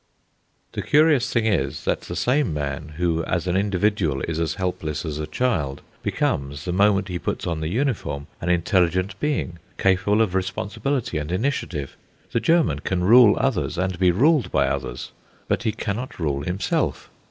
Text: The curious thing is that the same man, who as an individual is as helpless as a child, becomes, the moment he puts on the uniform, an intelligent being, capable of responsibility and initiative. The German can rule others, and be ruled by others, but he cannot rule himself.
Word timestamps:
The 0.71 0.81
curious 0.81 1.31
thing 1.31 1.45
is 1.45 1.85
that 1.85 2.01
the 2.01 2.15
same 2.15 2.55
man, 2.55 2.93
who 2.97 3.23
as 3.25 3.45
an 3.45 3.55
individual 3.55 4.23
is 4.23 4.39
as 4.39 4.55
helpless 4.55 5.05
as 5.05 5.19
a 5.19 5.27
child, 5.27 5.83
becomes, 6.01 6.65
the 6.65 6.71
moment 6.71 7.07
he 7.07 7.19
puts 7.19 7.45
on 7.45 7.59
the 7.59 7.67
uniform, 7.67 8.25
an 8.41 8.49
intelligent 8.49 9.19
being, 9.19 9.59
capable 9.77 10.23
of 10.23 10.33
responsibility 10.33 11.19
and 11.19 11.31
initiative. 11.31 11.95
The 12.31 12.39
German 12.39 12.79
can 12.79 13.03
rule 13.03 13.37
others, 13.37 13.77
and 13.77 13.99
be 13.99 14.09
ruled 14.09 14.51
by 14.51 14.67
others, 14.67 15.11
but 15.47 15.61
he 15.61 15.71
cannot 15.71 16.17
rule 16.19 16.41
himself. 16.41 17.11